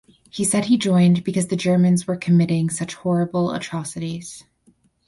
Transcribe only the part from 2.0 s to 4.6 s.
were committing such horrible atrocities".